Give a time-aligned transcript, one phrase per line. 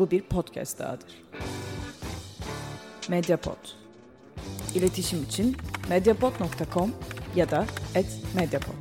[0.00, 1.22] Bu bir podcast dahadır.
[3.08, 3.56] Mediapod.
[4.74, 5.56] İletişim için
[5.88, 6.92] mediapod.com
[7.36, 7.66] ya da
[8.34, 8.74] @mediapod.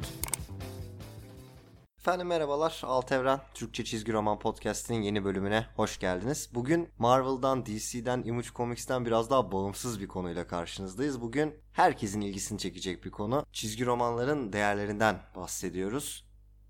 [1.98, 2.82] Efendim merhabalar.
[2.84, 6.50] Alt Evren Türkçe Çizgi Roman Podcast'inin yeni bölümüne hoş geldiniz.
[6.54, 11.22] Bugün Marvel'dan, DC'den, Image Comics'ten biraz daha bağımsız bir konuyla karşınızdayız.
[11.22, 13.46] Bugün herkesin ilgisini çekecek bir konu.
[13.54, 16.26] Çizgi romanların değerlerinden bahsediyoruz.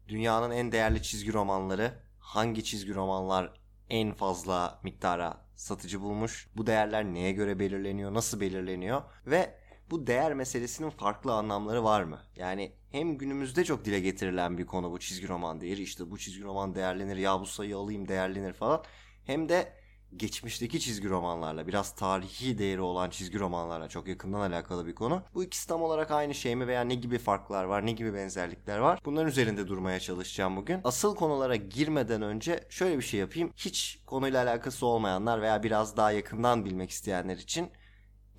[0.07, 3.59] Dünyanın en değerli çizgi romanları, hangi çizgi romanlar
[3.89, 6.49] en fazla miktara satıcı bulmuş?
[6.57, 9.55] Bu değerler neye göre belirleniyor, nasıl belirleniyor ve
[9.91, 12.20] bu değer meselesinin farklı anlamları var mı?
[12.35, 15.81] Yani hem günümüzde çok dile getirilen bir konu bu çizgi roman değeri.
[15.81, 18.83] İşte bu çizgi roman değerlenir, ya bu sayı alayım değerlenir falan.
[19.25, 19.73] Hem de
[20.18, 25.23] geçmişteki çizgi romanlarla biraz tarihi değeri olan çizgi romanlarla çok yakından alakalı bir konu.
[25.34, 28.77] Bu ikisi tam olarak aynı şey mi veya ne gibi farklar var, ne gibi benzerlikler
[28.77, 29.00] var?
[29.05, 30.81] Bunların üzerinde durmaya çalışacağım bugün.
[30.84, 33.52] Asıl konulara girmeden önce şöyle bir şey yapayım.
[33.55, 37.70] Hiç konuyla alakası olmayanlar veya biraz daha yakından bilmek isteyenler için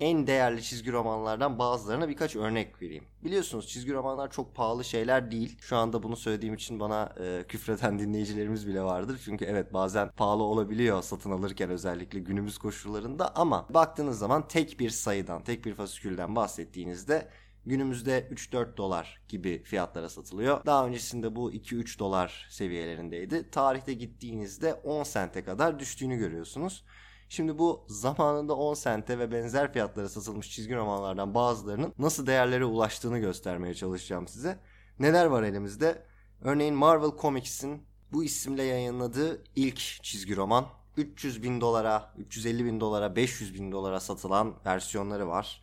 [0.01, 3.03] en değerli çizgi romanlardan bazılarına birkaç örnek vereyim.
[3.23, 5.57] Biliyorsunuz çizgi romanlar çok pahalı şeyler değil.
[5.61, 9.21] Şu anda bunu söylediğim için bana e, küfreden dinleyicilerimiz bile vardır.
[9.25, 14.89] Çünkü evet bazen pahalı olabiliyor satın alırken özellikle günümüz koşullarında ama baktığınız zaman tek bir
[14.89, 17.27] sayıdan, tek bir fasikülden bahsettiğinizde
[17.65, 20.65] günümüzde 3-4 dolar gibi fiyatlara satılıyor.
[20.65, 23.49] Daha öncesinde bu 2-3 dolar seviyelerindeydi.
[23.51, 26.83] Tarihte gittiğinizde 10 sente kadar düştüğünü görüyorsunuz.
[27.31, 33.19] Şimdi bu zamanında 10 sente ve benzer fiyatlara satılmış çizgi romanlardan bazılarının nasıl değerlere ulaştığını
[33.19, 34.59] göstermeye çalışacağım size.
[34.99, 36.03] Neler var elimizde?
[36.41, 40.65] Örneğin Marvel Comics'in bu isimle yayınladığı ilk çizgi roman
[40.97, 45.61] 300 bin dolara, 350 bin dolara, 500 bin dolara satılan versiyonları var.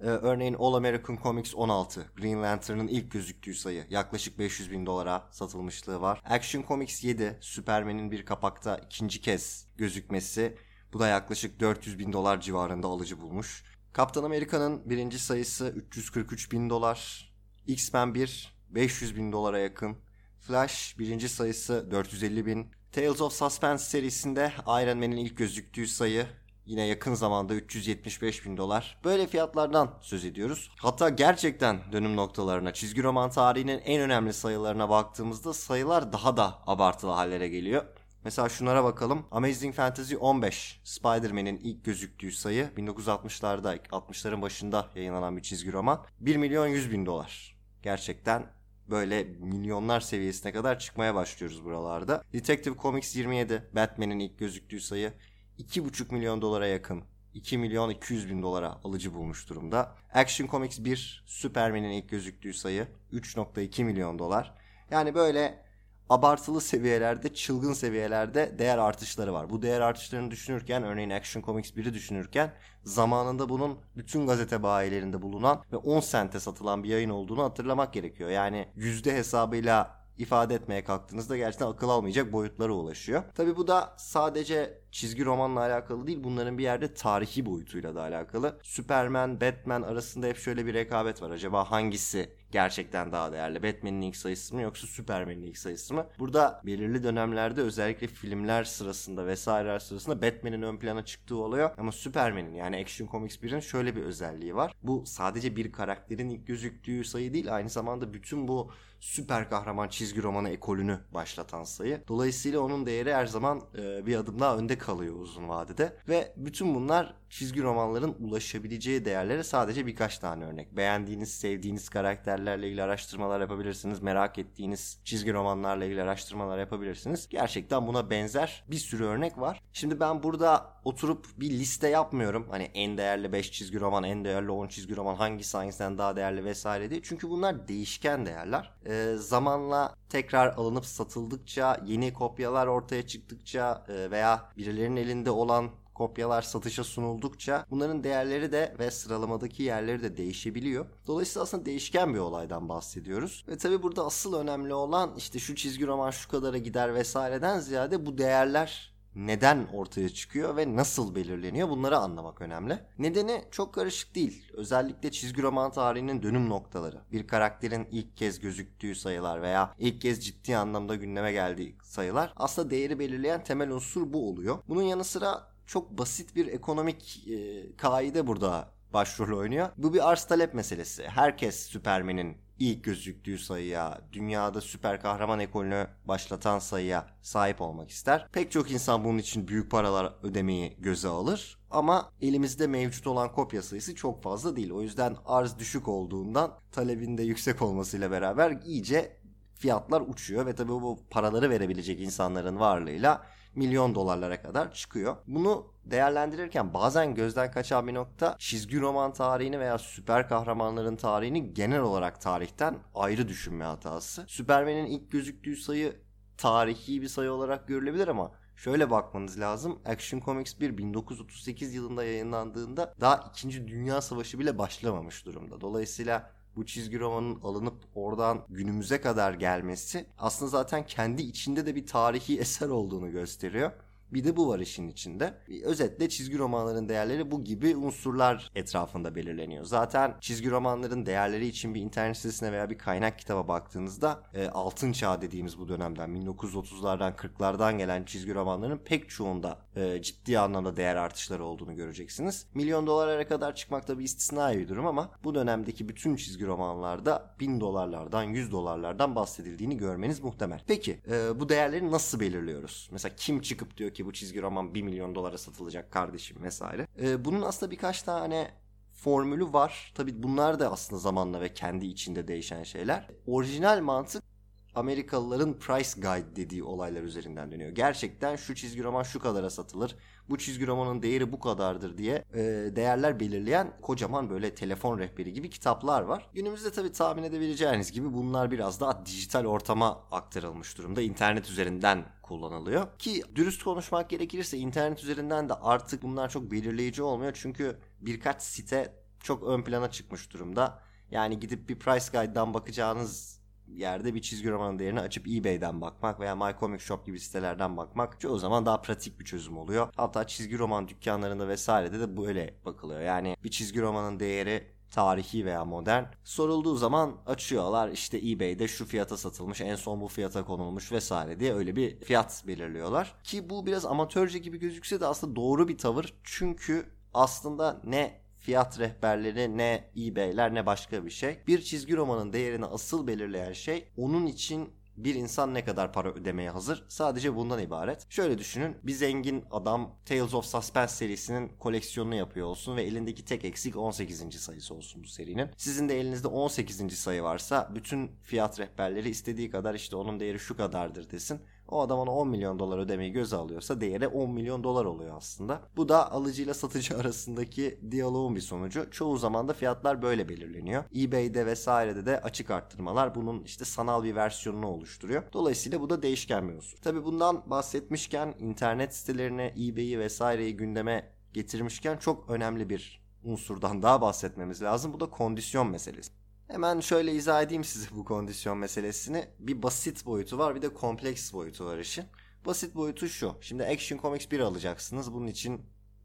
[0.00, 5.28] Ee, örneğin All American Comics 16, Green Lantern'ın ilk gözüktüğü sayı yaklaşık 500 bin dolara
[5.30, 6.22] satılmışlığı var.
[6.24, 10.56] Action Comics 7, Superman'in bir kapakta ikinci kez gözükmesi
[10.92, 13.64] bu da yaklaşık 400 bin dolar civarında alıcı bulmuş.
[13.92, 17.30] Kaptan Amerika'nın birinci sayısı 343 bin dolar.
[17.66, 19.96] X-Men 1 500 bin dolara yakın.
[20.40, 22.70] Flash birinci sayısı 450 bin.
[22.92, 26.26] Tales of Suspense serisinde Iron Man'in ilk gözüktüğü sayı
[26.66, 28.98] yine yakın zamanda 375 bin dolar.
[29.04, 30.70] Böyle fiyatlardan söz ediyoruz.
[30.76, 37.10] Hatta gerçekten dönüm noktalarına, çizgi roman tarihinin en önemli sayılarına baktığımızda sayılar daha da abartılı
[37.10, 37.84] hallere geliyor.
[38.24, 39.26] Mesela şunlara bakalım.
[39.30, 40.80] Amazing Fantasy 15.
[40.84, 46.04] Spider-Man'in ilk gözüktüğü sayı 1960'larda, 60'ların başında yayınlanan bir çizgi roman.
[46.20, 47.56] 1 milyon 100 bin dolar.
[47.82, 48.46] Gerçekten
[48.90, 52.24] böyle milyonlar seviyesine kadar çıkmaya başlıyoruz buralarda.
[52.32, 53.70] Detective Comics 27.
[53.74, 55.12] Batman'in ilk gözüktüğü sayı
[55.58, 57.04] 2,5 milyon dolara yakın.
[57.34, 59.94] 2 milyon 200 bin dolara alıcı bulmuş durumda.
[60.14, 61.24] Action Comics 1.
[61.26, 64.54] Superman'in ilk gözüktüğü sayı 3.2 milyon dolar.
[64.90, 65.69] Yani böyle
[66.10, 69.50] abartılı seviyelerde, çılgın seviyelerde değer artışları var.
[69.50, 72.52] Bu değer artışlarını düşünürken örneğin Action Comics 1'i düşünürken
[72.84, 78.30] zamanında bunun bütün gazete bayilerinde bulunan ve 10 sente satılan bir yayın olduğunu hatırlamak gerekiyor.
[78.30, 83.22] Yani yüzde hesabıyla ifade etmeye kalktığınızda gerçekten akıl almayacak boyutlara ulaşıyor.
[83.34, 88.58] Tabi bu da sadece çizgi romanla alakalı değil bunların bir yerde tarihi boyutuyla da alakalı.
[88.62, 91.30] Superman, Batman arasında hep şöyle bir rekabet var.
[91.30, 93.62] Acaba hangisi gerçekten daha değerli?
[93.62, 96.06] Batman'in ilk sayısı mı yoksa Superman'in ilk sayısı mı?
[96.18, 101.70] Burada belirli dönemlerde özellikle filmler sırasında vesaireler sırasında Batman'in ön plana çıktığı oluyor.
[101.78, 104.74] Ama Superman'in yani Action Comics 1'in şöyle bir özelliği var.
[104.82, 110.22] Bu sadece bir karakterin ilk gözüktüğü sayı değil aynı zamanda bütün bu süper kahraman çizgi
[110.22, 112.02] romanı ekolünü başlatan sayı.
[112.08, 115.96] Dolayısıyla onun değeri her zaman e, bir adım daha önde kalıyor uzun vadede.
[116.08, 120.76] Ve bütün bunlar çizgi romanların ulaşabileceği değerlere sadece birkaç tane örnek.
[120.76, 124.02] Beğendiğiniz, sevdiğiniz karakterlerle ilgili araştırmalar yapabilirsiniz.
[124.02, 127.28] Merak ettiğiniz çizgi romanlarla ilgili araştırmalar yapabilirsiniz.
[127.28, 129.62] Gerçekten buna benzer bir sürü örnek var.
[129.72, 132.46] Şimdi ben burada oturup bir liste yapmıyorum.
[132.50, 136.44] Hani en değerli 5 çizgi roman, en değerli 10 çizgi roman hangisi hangisinden daha değerli
[136.44, 137.00] vesaire diye.
[137.02, 138.72] Çünkü bunlar değişken değerler.
[138.90, 146.42] Ee, zamanla tekrar alınıp satıldıkça, yeni kopyalar ortaya çıktıkça e, veya birilerinin elinde olan kopyalar
[146.42, 150.86] satışa sunuldukça bunların değerleri de ve sıralamadaki yerleri de değişebiliyor.
[151.06, 153.44] Dolayısıyla aslında değişken bir olaydan bahsediyoruz.
[153.48, 158.06] Ve tabi burada asıl önemli olan işte şu çizgi roman şu kadara gider vesaireden ziyade
[158.06, 162.78] bu değerler neden ortaya çıkıyor ve nasıl belirleniyor bunları anlamak önemli.
[162.98, 164.52] Nedeni çok karışık değil.
[164.52, 167.00] Özellikle çizgi roman tarihinin dönüm noktaları.
[167.12, 172.70] Bir karakterin ilk kez gözüktüğü sayılar veya ilk kez ciddi anlamda gündeme geldiği sayılar aslında
[172.70, 174.58] değeri belirleyen temel unsur bu oluyor.
[174.68, 179.68] Bunun yanı sıra çok basit bir ekonomik e, kaide burada başrol oynuyor.
[179.76, 181.08] Bu bir arz talep meselesi.
[181.08, 188.28] Herkes Superman'in ilk gözüktüğü sayıya, dünyada süper kahraman ekolünü başlatan sayıya sahip olmak ister.
[188.32, 191.58] Pek çok insan bunun için büyük paralar ödemeyi göze alır.
[191.70, 194.70] Ama elimizde mevcut olan kopya sayısı çok fazla değil.
[194.70, 199.16] O yüzden arz düşük olduğundan talebin de yüksek olmasıyla beraber iyice
[199.54, 205.16] fiyatlar uçuyor ve tabii bu paraları verebilecek insanların varlığıyla milyon dolarlara kadar çıkıyor.
[205.26, 211.80] Bunu değerlendirirken bazen gözden kaçan bir nokta çizgi roman tarihini veya süper kahramanların tarihini genel
[211.80, 214.24] olarak tarihten ayrı düşünme hatası.
[214.28, 215.96] Superman'in ilk gözüktüğü sayı
[216.36, 219.78] tarihi bir sayı olarak görülebilir ama şöyle bakmanız lazım.
[219.86, 223.68] Action Comics 1 1938 yılında yayınlandığında daha 2.
[223.68, 225.60] Dünya Savaşı bile başlamamış durumda.
[225.60, 231.86] Dolayısıyla bu çizgi romanın alınıp oradan günümüze kadar gelmesi aslında zaten kendi içinde de bir
[231.86, 233.72] tarihi eser olduğunu gösteriyor.
[234.12, 235.34] Bir de bu var işin içinde.
[235.64, 239.64] Özetle çizgi romanların değerleri bu gibi unsurlar etrafında belirleniyor.
[239.64, 244.92] Zaten çizgi romanların değerleri için bir internet sitesine veya bir kaynak kitaba baktığınızda e, altın
[244.92, 250.96] çağ dediğimiz bu dönemden 1930'lardan 40'lardan gelen çizgi romanların pek çoğunda e, ciddi anlamda değer
[250.96, 252.46] artışları olduğunu göreceksiniz.
[252.54, 257.34] Milyon dolara kadar çıkmak da bir istisnai bir durum ama bu dönemdeki bütün çizgi romanlarda
[257.40, 260.60] bin dolarlardan 100 dolarlardan bahsedildiğini görmeniz muhtemel.
[260.66, 262.88] Peki e, bu değerleri nasıl belirliyoruz?
[262.92, 266.86] Mesela kim çıkıp diyor ki ki bu çizgi roman 1 milyon dolara satılacak kardeşim vesaire.
[267.00, 268.50] Ee, bunun aslında birkaç tane
[268.92, 269.92] formülü var.
[269.94, 273.08] Tabi bunlar da aslında zamanla ve kendi içinde değişen şeyler.
[273.26, 274.29] Orijinal mantık
[274.74, 277.70] Amerikalıların price guide dediği olaylar üzerinden dönüyor.
[277.70, 279.96] Gerçekten şu çizgi roman şu kadara satılır.
[280.28, 282.42] Bu çizgi romanın değeri bu kadardır diye e,
[282.76, 286.30] değerler belirleyen kocaman böyle telefon rehberi gibi kitaplar var.
[286.34, 291.02] Günümüzde tabii tahmin edebileceğiniz gibi bunlar biraz daha dijital ortama aktarılmış durumda.
[291.02, 292.98] İnternet üzerinden kullanılıyor.
[292.98, 297.32] Ki dürüst konuşmak gerekirse internet üzerinden de artık bunlar çok belirleyici olmuyor.
[297.34, 300.82] Çünkü birkaç site çok ön plana çıkmış durumda.
[301.10, 303.39] Yani gidip bir price guide'dan bakacağınız
[303.74, 308.20] yerde bir çizgi romanın değerini açıp eBay'den bakmak veya My Comic Shop gibi sitelerden bakmak
[308.20, 309.88] çoğu zaman daha pratik bir çözüm oluyor.
[309.96, 313.00] Hatta çizgi roman dükkanlarında vesairede de böyle bakılıyor.
[313.00, 319.16] Yani bir çizgi romanın değeri tarihi veya modern sorulduğu zaman açıyorlar işte eBay'de şu fiyata
[319.16, 323.14] satılmış en son bu fiyata konulmuş vesaire diye öyle bir fiyat belirliyorlar.
[323.24, 328.78] Ki bu biraz amatörce gibi gözükse de aslında doğru bir tavır çünkü aslında ne fiyat
[328.78, 331.38] rehberleri ne eBay'ler ne başka bir şey.
[331.46, 336.50] Bir çizgi romanın değerini asıl belirleyen şey onun için bir insan ne kadar para ödemeye
[336.50, 336.84] hazır?
[336.88, 338.06] Sadece bundan ibaret.
[338.10, 338.76] Şöyle düşünün.
[338.82, 344.40] Bir zengin adam Tales of Suspense serisinin koleksiyonunu yapıyor olsun ve elindeki tek eksik 18.
[344.40, 345.50] sayısı olsun bu serinin.
[345.56, 346.98] Sizin de elinizde 18.
[346.98, 351.40] sayı varsa bütün fiyat rehberleri istediği kadar işte onun değeri şu kadardır desin.
[351.70, 355.60] O adam ona 10 milyon dolar ödemeyi göze alıyorsa değeri 10 milyon dolar oluyor aslında.
[355.76, 358.90] Bu da alıcıyla satıcı arasındaki diyaloğun bir sonucu.
[358.90, 360.84] Çoğu zaman da fiyatlar böyle belirleniyor.
[360.96, 365.22] eBay'de vesairede de açık arttırmalar bunun işte sanal bir versiyonunu oluşturuyor.
[365.32, 366.78] Dolayısıyla bu da değişken bir unsur.
[366.78, 374.62] Tabi bundan bahsetmişken internet sitelerine eBay'i vesaireyi gündeme getirmişken çok önemli bir unsurdan daha bahsetmemiz
[374.62, 374.92] lazım.
[374.92, 376.12] Bu da kondisyon meselesi.
[376.50, 379.28] Hemen şöyle izah edeyim size bu kondisyon meselesini.
[379.38, 382.04] Bir basit boyutu var bir de kompleks boyutu var işin.
[382.46, 383.34] Basit boyutu şu.
[383.40, 385.12] Şimdi Action Comics 1 alacaksınız.
[385.14, 385.62] Bunun için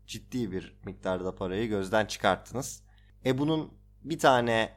[0.08, 2.84] ciddi bir miktarda parayı gözden çıkarttınız.
[3.26, 4.74] E bunun bir tane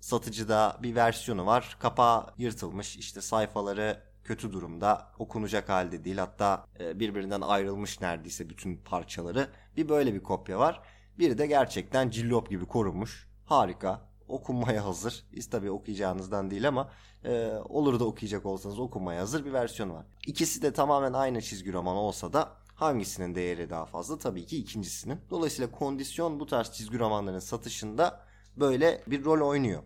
[0.00, 1.76] satıcıda bir versiyonu var.
[1.80, 2.96] Kapağı yırtılmış.
[2.96, 5.12] İşte sayfaları kötü durumda.
[5.18, 6.18] Okunacak halde değil.
[6.18, 9.48] Hatta e, birbirinden ayrılmış neredeyse bütün parçaları.
[9.76, 10.82] Bir böyle bir kopya var.
[11.18, 13.28] Biri de gerçekten cillop gibi korunmuş.
[13.44, 15.24] Harika okunmaya hazır.
[15.32, 16.90] Biz tabii okuyacağınızdan değil ama
[17.24, 20.06] e, olur da okuyacak olsanız okunmaya hazır bir versiyon var.
[20.26, 24.18] İkisi de tamamen aynı çizgi roman olsa da hangisinin değeri daha fazla?
[24.18, 25.20] Tabii ki ikincisinin.
[25.30, 28.20] Dolayısıyla kondisyon bu tarz çizgi romanların satışında
[28.56, 29.82] böyle bir rol oynuyor.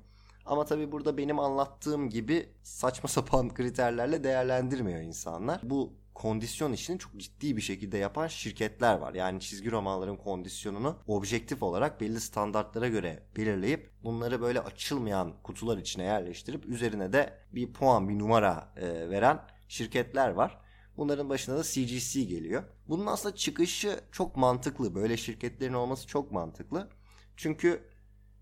[0.46, 5.60] Ama tabii burada benim anlattığım gibi saçma sapan kriterlerle değerlendirmiyor insanlar.
[5.62, 9.14] Bu kondisyon işini çok ciddi bir şekilde yapan şirketler var.
[9.14, 16.02] Yani çizgi romanların kondisyonunu objektif olarak belli standartlara göre belirleyip bunları böyle açılmayan kutular içine
[16.02, 20.58] yerleştirip üzerine de bir puan, bir numara e, veren şirketler var.
[20.96, 22.62] Bunların başına da CGC geliyor.
[22.88, 24.94] Bunun aslında çıkışı çok mantıklı.
[24.94, 26.88] Böyle şirketlerin olması çok mantıklı.
[27.36, 27.82] Çünkü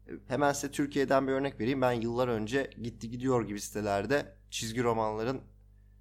[0.08, 1.80] e, hemen size Türkiye'den bir örnek vereyim.
[1.80, 5.40] Ben yıllar önce gitti gidiyor gibi sitelerde çizgi romanların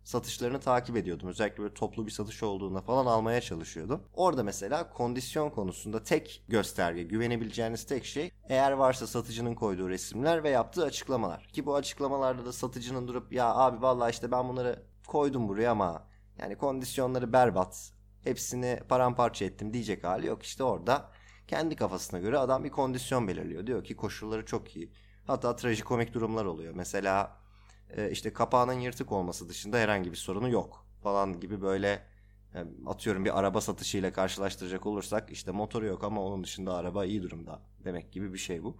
[0.05, 1.29] satışlarını takip ediyordum.
[1.29, 4.03] Özellikle böyle toplu bir satış olduğunda falan almaya çalışıyordum.
[4.13, 10.49] Orada mesela kondisyon konusunda tek gösterge, güvenebileceğiniz tek şey eğer varsa satıcının koyduğu resimler ve
[10.49, 11.47] yaptığı açıklamalar.
[11.47, 16.07] Ki bu açıklamalarda da satıcının durup ya abi vallahi işte ben bunları koydum buraya ama
[16.39, 17.91] yani kondisyonları berbat.
[18.23, 20.43] Hepsini paramparça ettim diyecek hali yok.
[20.43, 21.09] İşte orada
[21.47, 23.67] kendi kafasına göre adam bir kondisyon belirliyor.
[23.67, 24.91] Diyor ki koşulları çok iyi
[25.27, 26.73] Hatta trajikomik durumlar oluyor.
[26.75, 27.37] Mesela
[27.95, 32.03] e, işte kapağının yırtık olması dışında herhangi bir sorunu yok falan gibi böyle
[32.55, 37.23] e, atıyorum bir araba satışıyla karşılaştıracak olursak işte motoru yok ama onun dışında araba iyi
[37.23, 38.77] durumda demek gibi bir şey bu.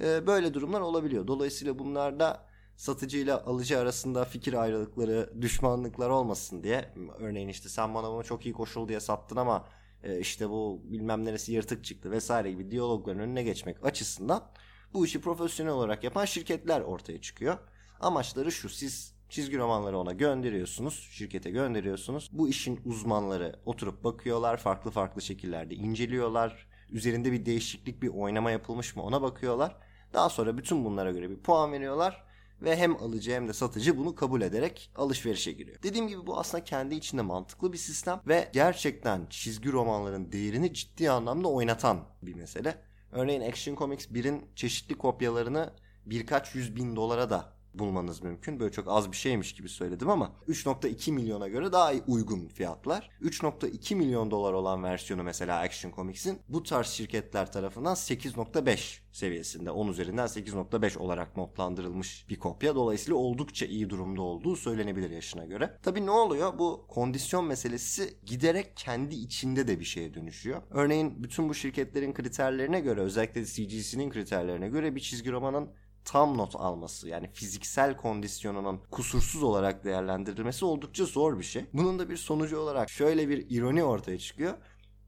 [0.00, 1.26] E, böyle durumlar olabiliyor.
[1.26, 2.46] Dolayısıyla bunlarda
[2.76, 8.52] satıcıyla alıcı arasında fikir ayrılıkları, düşmanlıklar olmasın diye örneğin işte sen bana bunu çok iyi
[8.52, 9.68] koşul diye sattın ama
[10.02, 14.50] e, işte bu bilmem neresi yırtık çıktı vesaire gibi diyalogların önüne geçmek açısından
[14.94, 17.58] bu işi profesyonel olarak yapan şirketler ortaya çıkıyor.
[18.00, 22.30] Amaçları şu siz çizgi romanları ona gönderiyorsunuz, şirkete gönderiyorsunuz.
[22.32, 26.66] Bu işin uzmanları oturup bakıyorlar, farklı farklı şekillerde inceliyorlar.
[26.90, 29.76] Üzerinde bir değişiklik, bir oynama yapılmış mı ona bakıyorlar.
[30.12, 32.26] Daha sonra bütün bunlara göre bir puan veriyorlar
[32.62, 35.82] ve hem alıcı hem de satıcı bunu kabul ederek alışverişe giriyor.
[35.82, 41.10] Dediğim gibi bu aslında kendi içinde mantıklı bir sistem ve gerçekten çizgi romanların değerini ciddi
[41.10, 42.78] anlamda oynatan bir mesele.
[43.12, 45.72] Örneğin Action Comics 1'in çeşitli kopyalarını
[46.06, 48.60] birkaç yüz bin dolara da bulmanız mümkün.
[48.60, 53.10] Böyle çok az bir şeymiş gibi söyledim ama 3.2 milyona göre daha uygun fiyatlar.
[53.22, 59.88] 3.2 milyon dolar olan versiyonu mesela Action Comics'in bu tarz şirketler tarafından 8.5 seviyesinde 10
[59.88, 62.74] üzerinden 8.5 olarak notlandırılmış bir kopya.
[62.74, 65.78] Dolayısıyla oldukça iyi durumda olduğu söylenebilir yaşına göre.
[65.82, 66.58] Tabi ne oluyor?
[66.58, 70.62] Bu kondisyon meselesi giderek kendi içinde de bir şeye dönüşüyor.
[70.70, 75.70] Örneğin bütün bu şirketlerin kriterlerine göre özellikle CGC'nin kriterlerine göre bir çizgi romanın
[76.06, 81.64] tam not alması yani fiziksel kondisyonunun kusursuz olarak değerlendirilmesi oldukça zor bir şey.
[81.72, 84.54] Bunun da bir sonucu olarak şöyle bir ironi ortaya çıkıyor.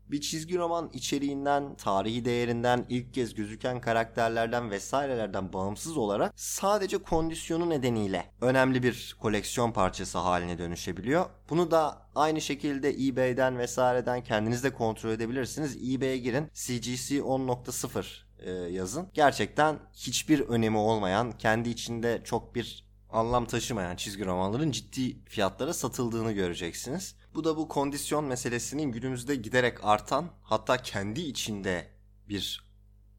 [0.09, 7.71] Bir çizgi roman içeriğinden, tarihi değerinden, ilk kez gözüken karakterlerden vesairelerden bağımsız olarak sadece kondisyonu
[7.71, 11.27] nedeniyle önemli bir koleksiyon parçası haline dönüşebiliyor.
[11.51, 15.77] Bunu da aynı şekilde eBay'den vesaireden kendiniz de kontrol edebilirsiniz.
[15.77, 19.09] eBay'e girin CGC 10.0 e, yazın.
[19.15, 26.33] Gerçekten hiçbir önemi olmayan, kendi içinde çok bir anlam taşımayan çizgi romanların ciddi fiyatlara satıldığını
[26.33, 27.15] göreceksiniz.
[27.35, 31.87] Bu da bu kondisyon meselesinin günümüzde giderek artan hatta kendi içinde
[32.29, 32.69] bir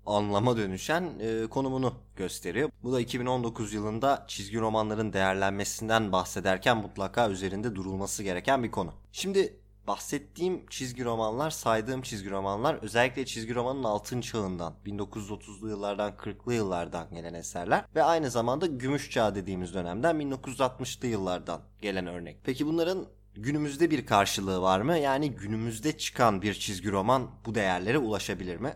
[0.06, 2.70] anlama dönüşen e, konumunu gösteriyor.
[2.84, 8.94] Bu da 2019 yılında çizgi romanların değerlenmesinden bahsederken mutlaka üzerinde durulması gereken bir konu.
[9.12, 9.59] Şimdi
[9.90, 17.08] bahsettiğim çizgi romanlar, saydığım çizgi romanlar özellikle çizgi romanın altın çağından, 1930'lu yıllardan, 40'lı yıllardan
[17.14, 22.38] gelen eserler ve aynı zamanda gümüş çağ dediğimiz dönemden 1960'lı yıllardan gelen örnek.
[22.44, 23.06] Peki bunların
[23.36, 24.98] günümüzde bir karşılığı var mı?
[24.98, 28.74] Yani günümüzde çıkan bir çizgi roman bu değerlere ulaşabilir mi?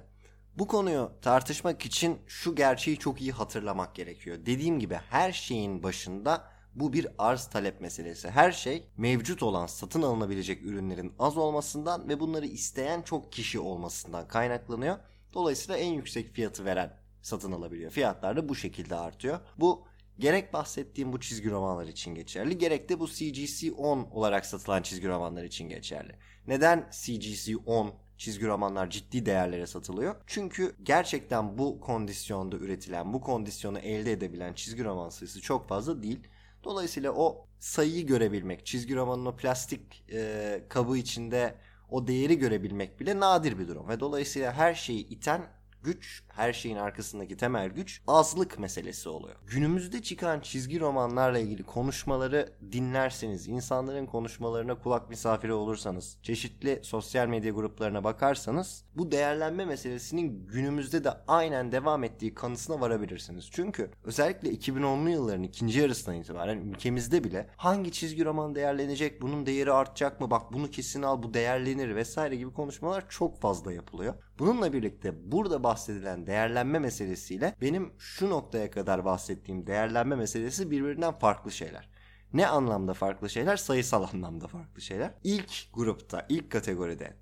[0.57, 4.37] Bu konuyu tartışmak için şu gerçeği çok iyi hatırlamak gerekiyor.
[4.45, 8.29] Dediğim gibi her şeyin başında bu bir arz talep meselesi.
[8.29, 14.27] Her şey mevcut olan satın alınabilecek ürünlerin az olmasından ve bunları isteyen çok kişi olmasından
[14.27, 14.97] kaynaklanıyor.
[15.33, 17.91] Dolayısıyla en yüksek fiyatı veren satın alabiliyor.
[17.91, 19.39] Fiyatlar da bu şekilde artıyor.
[19.57, 19.85] Bu
[20.19, 25.07] gerek bahsettiğim bu çizgi romanlar için geçerli gerek de bu CGC 10 olarak satılan çizgi
[25.07, 26.15] romanlar için geçerli.
[26.47, 30.15] Neden CGC 10 çizgi romanlar ciddi değerlere satılıyor?
[30.27, 36.19] Çünkü gerçekten bu kondisyonda üretilen, bu kondisyonu elde edebilen çizgi roman sayısı çok fazla değil.
[36.63, 41.55] Dolayısıyla o sayıyı görebilmek, çizgi romanın o plastik e, kabı içinde
[41.89, 43.89] o değeri görebilmek bile nadir bir durum.
[43.89, 45.41] Ve dolayısıyla her şeyi iten
[45.83, 49.35] güç, her şeyin arkasındaki temel güç azlık meselesi oluyor.
[49.47, 57.51] Günümüzde çıkan çizgi romanlarla ilgili konuşmaları dinlerseniz, insanların konuşmalarına kulak misafiri olursanız, çeşitli sosyal medya
[57.51, 63.49] gruplarına bakarsanız bu değerlenme meselesinin günümüzde de aynen devam ettiği kanısına varabilirsiniz.
[63.51, 69.71] Çünkü özellikle 2010'lu yılların ikinci yarısından itibaren ülkemizde bile hangi çizgi roman değerlenecek, bunun değeri
[69.71, 74.13] artacak mı, bak bunu kesin al bu değerlenir vesaire gibi konuşmalar çok fazla yapılıyor.
[74.39, 81.51] Bununla birlikte burada bahsedilen değerlenme meselesiyle benim şu noktaya kadar bahsettiğim değerlenme meselesi birbirinden farklı
[81.51, 81.89] şeyler.
[82.33, 83.57] Ne anlamda farklı şeyler?
[83.57, 85.13] Sayısal anlamda farklı şeyler.
[85.23, 87.13] İlk grupta, ilk kategoride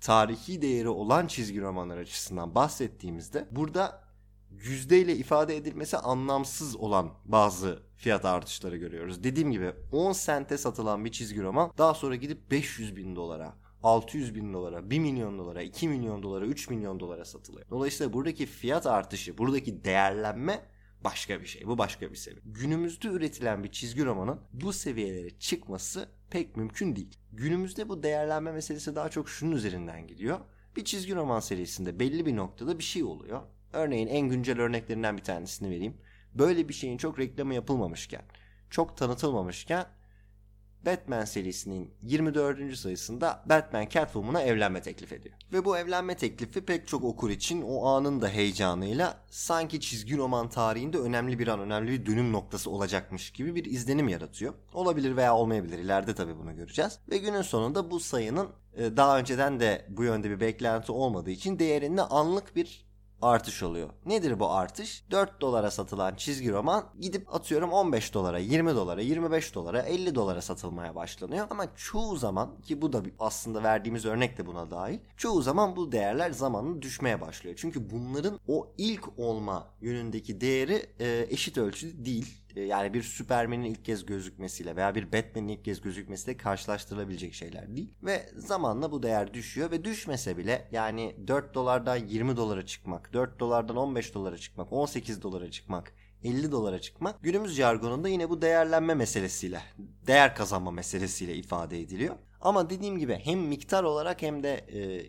[0.00, 4.02] tarihi değeri olan çizgi romanlar açısından bahsettiğimizde burada
[4.50, 9.24] yüzdeyle ifade edilmesi anlamsız olan bazı fiyat artışları görüyoruz.
[9.24, 14.34] Dediğim gibi 10 sente satılan bir çizgi roman daha sonra gidip 500 bin dolara 600
[14.34, 17.66] bin dolara, 1 milyon dolara, 2 milyon dolara, 3 milyon dolara satılıyor.
[17.70, 20.60] Dolayısıyla buradaki fiyat artışı, buradaki değerlenme
[21.04, 21.66] başka bir şey.
[21.66, 22.42] Bu başka bir seviye.
[22.44, 27.18] Günümüzde üretilen bir çizgi romanın bu seviyelere çıkması pek mümkün değil.
[27.32, 30.40] Günümüzde bu değerlenme meselesi daha çok şunun üzerinden gidiyor.
[30.76, 33.42] Bir çizgi roman serisinde belli bir noktada bir şey oluyor.
[33.72, 35.96] Örneğin en güncel örneklerinden bir tanesini vereyim.
[36.34, 38.22] Böyle bir şeyin çok reklamı yapılmamışken,
[38.70, 39.86] çok tanıtılmamışken
[40.86, 42.76] Batman serisinin 24.
[42.76, 45.34] sayısında Batman Catwoman'a evlenme teklif ediyor.
[45.52, 50.48] Ve bu evlenme teklifi pek çok okur için o anın da heyecanıyla sanki çizgi roman
[50.48, 54.54] tarihinde önemli bir an, önemli bir dönüm noktası olacakmış gibi bir izlenim yaratıyor.
[54.74, 55.78] Olabilir veya olmayabilir.
[55.78, 56.98] İleride tabii bunu göreceğiz.
[57.10, 61.58] Ve günün sonunda bu sayının e, daha önceden de bu yönde bir beklenti olmadığı için
[61.58, 62.91] değerinde anlık bir
[63.22, 63.90] artış oluyor.
[64.06, 65.04] Nedir bu artış?
[65.10, 70.42] 4 dolara satılan çizgi roman gidip atıyorum 15 dolara, 20 dolara, 25 dolara, 50 dolara
[70.42, 71.46] satılmaya başlanıyor.
[71.50, 74.98] Ama çoğu zaman ki bu da aslında verdiğimiz örnek de buna dahil.
[75.16, 77.56] Çoğu zaman bu değerler zamanla düşmeye başlıyor.
[77.58, 83.84] Çünkü bunların o ilk olma yönündeki değeri e, eşit ölçüde değil yani bir Superman'in ilk
[83.84, 87.94] kez gözükmesiyle veya bir Batman'in ilk kez gözükmesiyle karşılaştırılabilecek şeyler değil.
[88.02, 93.40] Ve zamanla bu değer düşüyor ve düşmese bile yani 4 dolardan 20 dolara çıkmak, 4
[93.40, 95.92] dolardan 15 dolara çıkmak, 18 dolara çıkmak,
[96.24, 99.62] 50 dolara çıkmak günümüz jargonunda yine bu değerlenme meselesiyle,
[100.06, 102.16] değer kazanma meselesiyle ifade ediliyor.
[102.40, 105.02] Ama dediğim gibi hem miktar olarak hem de e,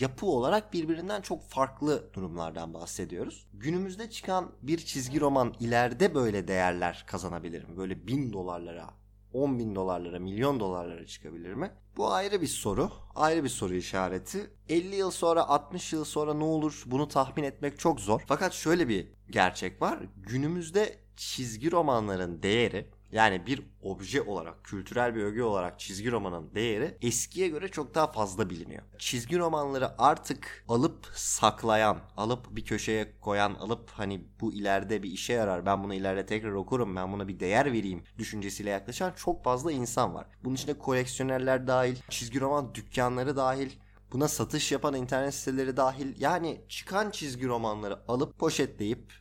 [0.00, 3.46] yapı olarak birbirinden çok farklı durumlardan bahsediyoruz.
[3.52, 7.76] Günümüzde çıkan bir çizgi roman ileride böyle değerler kazanabilir mi?
[7.76, 8.90] Böyle bin dolarlara,
[9.32, 11.70] 10 bin dolarlara, milyon dolarlara çıkabilir mi?
[11.96, 12.90] Bu ayrı bir soru.
[13.14, 14.50] Ayrı bir soru işareti.
[14.68, 18.22] 50 yıl sonra, 60 yıl sonra ne olur bunu tahmin etmek çok zor.
[18.26, 19.98] Fakat şöyle bir gerçek var.
[20.16, 26.98] Günümüzde çizgi romanların değeri yani bir obje olarak, kültürel bir öge olarak çizgi romanın değeri
[27.02, 28.82] eskiye göre çok daha fazla biliniyor.
[28.98, 35.32] Çizgi romanları artık alıp saklayan, alıp bir köşeye koyan, alıp hani bu ileride bir işe
[35.32, 39.72] yarar, ben bunu ileride tekrar okurum, ben buna bir değer vereyim düşüncesiyle yaklaşan çok fazla
[39.72, 40.26] insan var.
[40.44, 43.70] Bunun içinde koleksiyonerler dahil, çizgi roman dükkanları dahil,
[44.12, 49.12] buna satış yapan internet siteleri dahil yani çıkan çizgi romanları alıp poşetleyip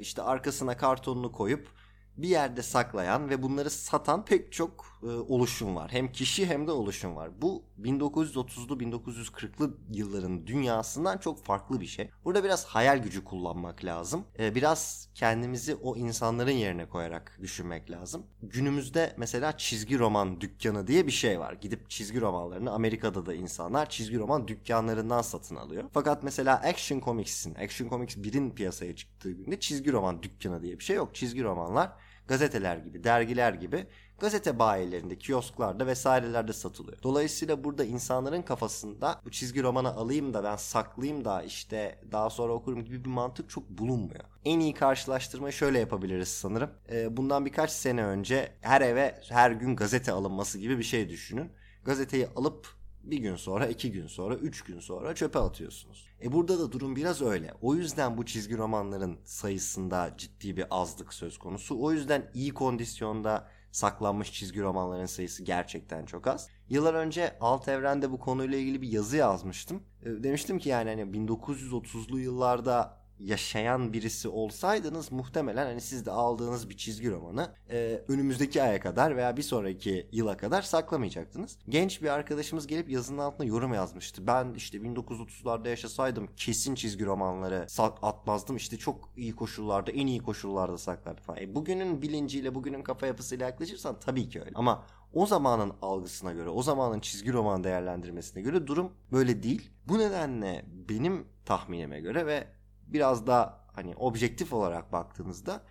[0.00, 1.68] işte arkasına kartonunu koyup
[2.16, 5.92] bir yerde saklayan ve bunları satan pek çok e, oluşum var.
[5.92, 7.30] Hem kişi hem de oluşum var.
[7.42, 12.10] Bu 1930'lu 1940'lı yılların dünyasından çok farklı bir şey.
[12.24, 14.24] Burada biraz hayal gücü kullanmak lazım.
[14.38, 18.26] E, biraz kendimizi o insanların yerine koyarak düşünmek lazım.
[18.42, 21.52] Günümüzde mesela çizgi roman dükkanı diye bir şey var.
[21.52, 25.84] Gidip çizgi romanlarını Amerika'da da insanlar çizgi roman dükkanlarından satın alıyor.
[25.92, 30.84] Fakat mesela Action Comics'in, Action Comics 1'in piyasaya çıktığı günde çizgi roman dükkanı diye bir
[30.84, 31.14] şey yok.
[31.14, 31.92] Çizgi romanlar
[32.28, 33.86] gazeteler gibi, dergiler gibi
[34.22, 36.98] gazete bayilerinde, kiosklarda vesairelerde satılıyor.
[37.02, 42.52] Dolayısıyla burada insanların kafasında bu çizgi romanı alayım da ben saklayayım da işte daha sonra
[42.52, 44.24] okurum gibi bir mantık çok bulunmuyor.
[44.44, 46.70] En iyi karşılaştırmayı şöyle yapabiliriz sanırım.
[46.90, 51.52] Ee, bundan birkaç sene önce her eve her gün gazete alınması gibi bir şey düşünün.
[51.84, 56.08] Gazeteyi alıp bir gün sonra, iki gün sonra, üç gün sonra çöpe atıyorsunuz.
[56.22, 57.54] E burada da durum biraz öyle.
[57.60, 61.82] O yüzden bu çizgi romanların sayısında ciddi bir azlık söz konusu.
[61.82, 66.48] O yüzden iyi kondisyonda saklanmış çizgi romanların sayısı gerçekten çok az.
[66.68, 69.82] Yıllar önce Alt Evren'de bu konuyla ilgili bir yazı yazmıştım.
[70.02, 76.70] E, demiştim ki yani hani 1930'lu yıllarda yaşayan birisi olsaydınız muhtemelen hani siz de aldığınız
[76.70, 81.58] bir çizgi romanı e, önümüzdeki aya kadar veya bir sonraki yıla kadar saklamayacaktınız.
[81.68, 84.26] Genç bir arkadaşımız gelip yazının altına yorum yazmıştı.
[84.26, 87.66] Ben işte 1930'larda yaşasaydım kesin çizgi romanları
[88.02, 88.56] atmazdım.
[88.56, 91.42] İşte çok iyi koşullarda, en iyi koşullarda saklardım falan.
[91.42, 94.50] E, bugünün bilinciyle, bugünün kafa yapısıyla yaklaşırsan tabii ki öyle.
[94.54, 99.70] Ama o zamanın algısına göre, o zamanın çizgi roman değerlendirmesine göre durum böyle değil.
[99.88, 102.46] Bu nedenle benim tahminime göre ve
[102.86, 105.62] biraz da hani objektif olarak baktığınızda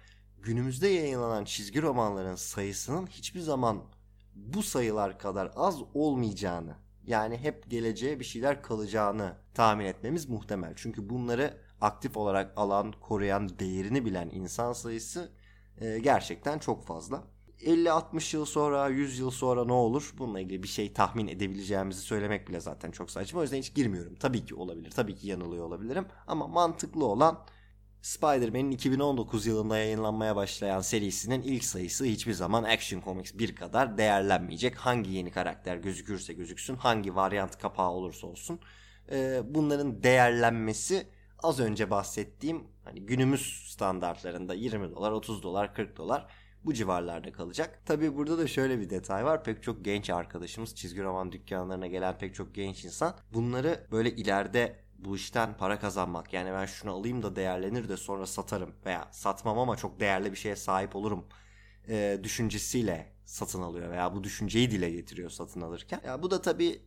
[0.41, 3.83] günümüzde yayınlanan çizgi romanların sayısının hiçbir zaman
[4.35, 6.75] bu sayılar kadar az olmayacağını
[7.07, 10.73] yani hep geleceğe bir şeyler kalacağını tahmin etmemiz muhtemel.
[10.75, 15.31] Çünkü bunları aktif olarak alan, koruyan, değerini bilen insan sayısı
[16.01, 17.23] gerçekten çok fazla.
[17.63, 20.13] 50-60 yıl sonra, 100 yıl sonra ne olur?
[20.17, 23.39] Bununla ilgili bir şey tahmin edebileceğimizi söylemek bile zaten çok saçma.
[23.39, 24.15] O yüzden hiç girmiyorum.
[24.15, 24.91] Tabii ki olabilir.
[24.91, 26.05] Tabii ki yanılıyor olabilirim.
[26.27, 27.39] Ama mantıklı olan
[28.01, 34.75] Spider-Man'in 2019 yılında yayınlanmaya başlayan serisinin ilk sayısı hiçbir zaman Action Comics 1 kadar değerlenmeyecek.
[34.75, 38.59] Hangi yeni karakter gözükürse gözüksün, hangi varyant kapağı olursa olsun.
[39.11, 41.07] Ee, bunların değerlenmesi
[41.43, 46.27] az önce bahsettiğim hani günümüz standartlarında 20 dolar, 30 dolar, 40 dolar
[46.65, 47.81] bu civarlarda kalacak.
[47.85, 49.43] Tabi burada da şöyle bir detay var.
[49.43, 54.79] Pek çok genç arkadaşımız çizgi roman dükkanlarına gelen pek çok genç insan bunları böyle ileride
[54.99, 59.59] bu işten para kazanmak yani ben şunu alayım da değerlenir de sonra satarım veya satmam
[59.59, 61.25] ama çok değerli bir şeye sahip olurum
[61.89, 66.01] e, düşüncesiyle satın alıyor veya bu düşünceyi dile getiriyor satın alırken.
[66.05, 66.81] Ya bu da tabi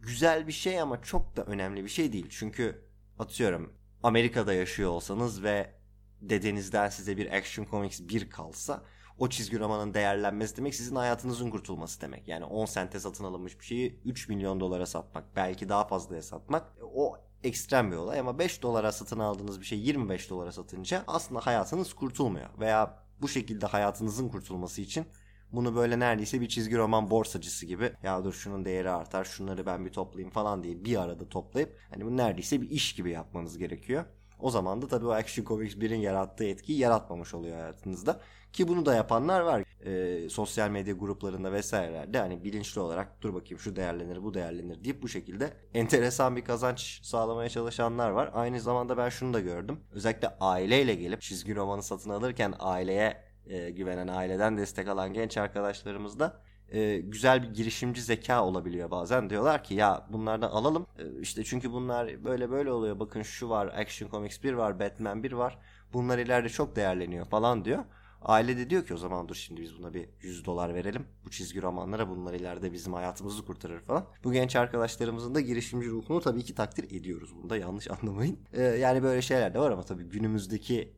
[0.00, 2.26] güzel bir şey ama çok da önemli bir şey değil.
[2.30, 2.84] Çünkü
[3.18, 3.72] atıyorum
[4.02, 5.74] Amerika'da yaşıyor olsanız ve
[6.20, 8.84] dedenizden size bir Action Comics 1 kalsa
[9.18, 12.28] o çizgi romanın değerlenmesi demek sizin hayatınızın kurtulması demek.
[12.28, 16.72] Yani 10 sente satın alınmış bir şeyi 3 milyon dolara satmak belki daha fazlaya satmak
[16.94, 21.40] o ekstrem bir olay ama 5 dolara satın aldığınız bir şey 25 dolara satınca aslında
[21.40, 25.06] hayatınız kurtulmuyor veya bu şekilde hayatınızın kurtulması için
[25.52, 29.84] bunu böyle neredeyse bir çizgi roman borsacısı gibi ya dur şunun değeri artar şunları ben
[29.84, 34.04] bir toplayayım falan diye bir arada toplayıp hani bu neredeyse bir iş gibi yapmanız gerekiyor.
[34.38, 38.20] O zaman da tabii o Action Comics 1'in yarattığı etkiyi yaratmamış oluyor hayatınızda.
[38.52, 39.62] Ki bunu da yapanlar var.
[39.86, 45.02] E, sosyal medya gruplarında vesairelerde hani bilinçli olarak dur bakayım şu değerlenir bu değerlenir deyip
[45.02, 48.30] bu şekilde enteresan bir kazanç sağlamaya çalışanlar var.
[48.34, 49.80] Aynı zamanda ben şunu da gördüm.
[49.92, 56.18] Özellikle aileyle gelip çizgi romanı satın alırken aileye e, güvenen aileden destek alan genç arkadaşlarımız
[56.18, 59.30] da e, güzel bir girişimci zeka olabiliyor bazen.
[59.30, 60.86] Diyorlar ki ya bunlardan alalım.
[60.98, 63.00] E, işte çünkü bunlar böyle böyle oluyor.
[63.00, 65.58] Bakın şu var Action Comics 1 var Batman 1 var.
[65.92, 67.84] Bunlar ileride çok değerleniyor falan diyor.
[68.24, 71.06] Aile de diyor ki o zaman dur şimdi biz buna bir 100 dolar verelim.
[71.24, 74.06] Bu çizgi romanlara bunlar ileride bizim hayatımızı kurtarır falan.
[74.24, 77.34] Bu genç arkadaşlarımızın da girişimci ruhunu tabii ki takdir ediyoruz.
[77.36, 78.38] Bunu da yanlış anlamayın.
[78.52, 80.92] Ee, yani böyle şeyler de var ama tabii günümüzdeki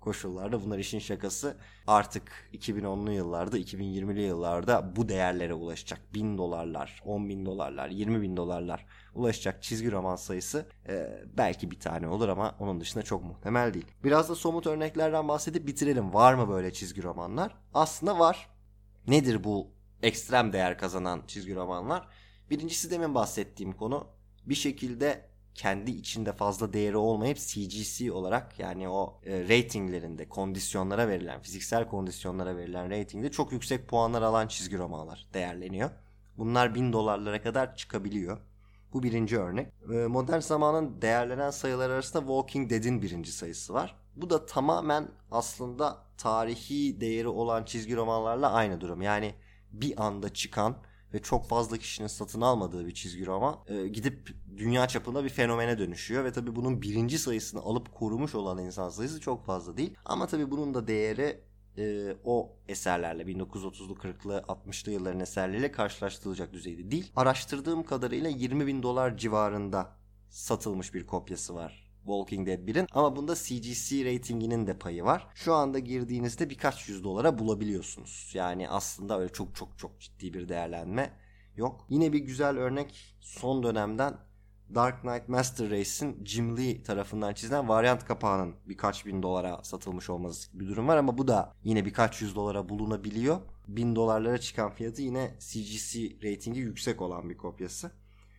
[0.00, 7.28] koşullarda bunlar işin şakası artık 2010'lu yıllarda 2020'li yıllarda bu değerlere ulaşacak 1000 dolarlar 10
[7.28, 12.56] bin dolarlar 20 bin dolarlar ulaşacak çizgi roman sayısı e, belki bir tane olur ama
[12.58, 13.86] onun dışında çok muhtemel değil.
[14.04, 16.14] Biraz da somut örneklerden bahsedip bitirelim.
[16.14, 17.54] Var mı böyle çizgi romanlar?
[17.74, 18.50] Aslında var.
[19.08, 19.70] Nedir bu
[20.02, 22.08] ekstrem değer kazanan çizgi romanlar?
[22.50, 24.06] Birincisi demin bahsettiğim konu
[24.46, 31.40] bir şekilde kendi içinde fazla değeri olmayıp CGC olarak yani o e, ratinglerinde kondisyonlara verilen
[31.42, 35.90] fiziksel kondisyonlara verilen ratingde çok yüksek puanlar alan çizgi romanlar değerleniyor.
[36.38, 38.38] Bunlar bin dolarlara kadar çıkabiliyor.
[38.92, 39.68] Bu birinci örnek.
[39.92, 43.96] E, modern zamanın değerlenen sayılar arasında Walking Dead'in birinci sayısı var.
[44.16, 49.02] Bu da tamamen aslında tarihi değeri olan çizgi romanlarla aynı durum.
[49.02, 49.34] Yani
[49.72, 50.76] bir anda çıkan
[51.14, 55.78] ve çok fazla kişinin satın almadığı bir çizgi roman e, gidip dünya çapında bir fenomene
[55.78, 59.94] dönüşüyor ve tabii bunun birinci sayısını alıp korumuş olan insan sayısı çok fazla değil.
[60.04, 61.40] Ama tabii bunun da değeri
[61.78, 67.12] e, o eserlerle 1930'lu 40'lı 60'lı yılların eserleriyle karşılaştırılacak düzeyde değil.
[67.16, 69.96] Araştırdığım kadarıyla 20 bin dolar civarında
[70.28, 75.26] satılmış bir kopyası var Walking Dead 1'in ama bunda CGC ratinginin de payı var.
[75.34, 78.30] Şu anda girdiğinizde birkaç yüz dolara bulabiliyorsunuz.
[78.34, 81.12] Yani aslında öyle çok çok çok ciddi bir değerlenme
[81.56, 81.86] yok.
[81.88, 84.14] Yine bir güzel örnek son dönemden
[84.74, 90.60] Dark Knight Master Race'in Jim Lee tarafından çizilen varyant kapağının birkaç bin dolara satılmış olması
[90.60, 93.38] bir durum var ama bu da yine birkaç yüz dolara bulunabiliyor.
[93.68, 97.90] Bin dolarlara çıkan fiyatı yine CGC ratingi yüksek olan bir kopyası.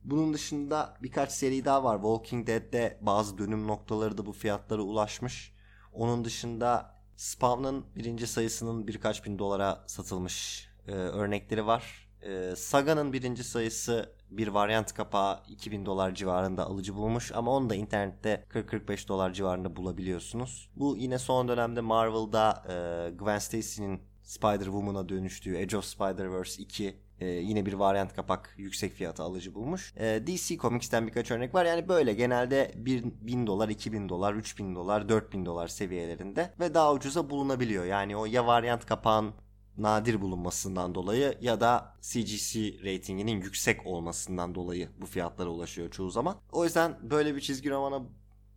[0.04, 1.96] Bunun dışında birkaç seri daha var.
[1.96, 5.54] Walking Dead'de bazı dönüm noktaları da bu fiyatlara ulaşmış.
[5.94, 12.10] Onun dışında Spawn'ın birinci sayısının birkaç bin dolara satılmış e, örnekleri var.
[12.22, 17.76] E, Saga'nın birinci sayısı bir varyant kapağı 2000 dolar civarında alıcı bulmuş ama onu da
[17.76, 20.70] internette 40-45 dolar civarında bulabiliyorsunuz.
[20.76, 27.26] Bu yine son dönemde Marvel'da e, Gwen Stacy'nin Spider-Woman'a dönüştüğü Edge of Spider-Verse 2 ee,
[27.26, 29.94] yine bir varyant kapak yüksek fiyata alıcı bulmuş.
[29.98, 31.66] Ee, DC Comics'ten birkaç örnek var.
[31.66, 37.30] Yani böyle genelde 1000 dolar, 2000 dolar, 3000 dolar, 4000 dolar seviyelerinde ve daha ucuza
[37.30, 37.86] bulunabiliyor.
[37.86, 39.34] Yani o ya varyant kapağın
[39.78, 46.36] nadir bulunmasından dolayı ya da CGC ratinginin yüksek olmasından dolayı bu fiyatlara ulaşıyor çoğu zaman.
[46.52, 48.04] O yüzden böyle bir çizgi romana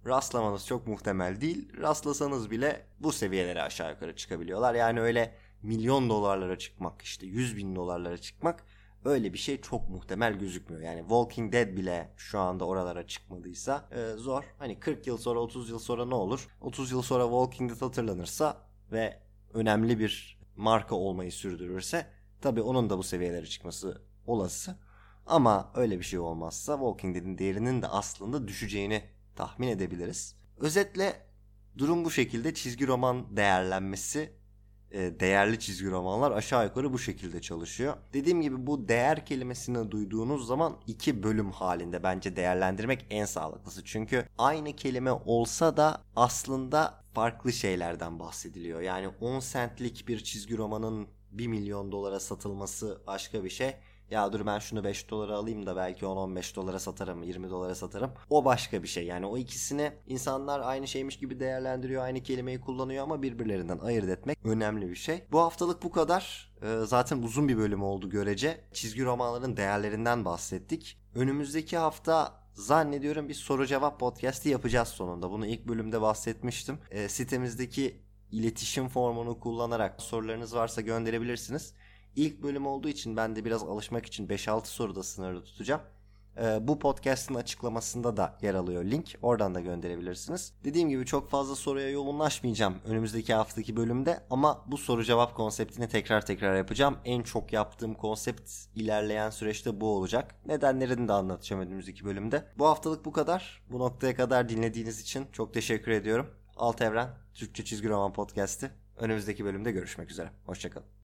[0.07, 1.69] rastlamanız çok muhtemel değil.
[1.81, 4.75] Rastlasanız bile bu seviyelere aşağı yukarı çıkabiliyorlar.
[4.75, 8.65] Yani öyle milyon dolarlara çıkmak işte 100 bin dolarlara çıkmak
[9.05, 10.83] öyle bir şey çok muhtemel gözükmüyor.
[10.83, 14.45] Yani Walking Dead bile şu anda oralara çıkmadıysa e, zor.
[14.59, 16.49] Hani 40 yıl sonra 30 yıl sonra ne olur?
[16.61, 18.57] 30 yıl sonra Walking Dead hatırlanırsa
[18.93, 19.19] ve
[19.55, 22.07] önemli bir marka olmayı sürdürürse
[22.41, 24.79] tabi onun da bu seviyelere çıkması olası.
[25.27, 29.03] Ama öyle bir şey olmazsa Walking Dead'in değerinin de aslında düşeceğini
[29.37, 30.37] tahmin edebiliriz.
[30.59, 31.27] Özetle
[31.79, 34.33] durum bu şekilde çizgi roman değerlenmesi
[34.95, 37.95] değerli çizgi romanlar aşağı yukarı bu şekilde çalışıyor.
[38.13, 43.85] Dediğim gibi bu değer kelimesini duyduğunuz zaman iki bölüm halinde bence değerlendirmek en sağlıklısı.
[43.85, 48.81] Çünkü aynı kelime olsa da aslında farklı şeylerden bahsediliyor.
[48.81, 53.77] Yani 10 centlik bir çizgi romanın 1 milyon dolara satılması başka bir şey
[54.11, 58.11] ya dur ben şunu 5 dolara alayım da belki 10-15 dolara satarım 20 dolara satarım.
[58.31, 63.03] O başka bir şey yani o ikisini insanlar aynı şeymiş gibi değerlendiriyor aynı kelimeyi kullanıyor
[63.03, 65.25] ama birbirlerinden ayırt etmek önemli bir şey.
[65.33, 66.55] Bu haftalık bu kadar.
[66.63, 68.61] Ee, zaten uzun bir bölüm oldu görece.
[68.73, 70.99] Çizgi romanların değerlerinden bahsettik.
[71.15, 75.31] Önümüzdeki hafta zannediyorum bir soru cevap podcast'i yapacağız sonunda.
[75.31, 76.79] Bunu ilk bölümde bahsetmiştim.
[76.91, 81.75] E, sitemizdeki iletişim formunu kullanarak sorularınız varsa gönderebilirsiniz.
[82.17, 85.81] İlk bölüm olduğu için ben de biraz alışmak için 5-6 soruda sınırlı tutacağım.
[86.37, 89.19] Ee, bu podcast'ın açıklamasında da yer alıyor link.
[89.23, 90.53] Oradan da gönderebilirsiniz.
[90.65, 96.27] Dediğim gibi çok fazla soruya yoğunlaşmayacağım önümüzdeki haftaki bölümde ama bu soru cevap konseptini tekrar
[96.27, 96.99] tekrar yapacağım.
[97.05, 100.35] En çok yaptığım konsept ilerleyen süreçte bu olacak.
[100.47, 102.45] Nedenlerini de anlatacağım önümüzdeki bölümde.
[102.59, 103.63] Bu haftalık bu kadar.
[103.71, 106.27] Bu noktaya kadar dinlediğiniz için çok teşekkür ediyorum.
[106.57, 108.71] Alt Evren Türkçe Çizgi Roman Podcast'i.
[108.97, 110.31] Önümüzdeki bölümde görüşmek üzere.
[110.47, 111.04] Hoşçakalın.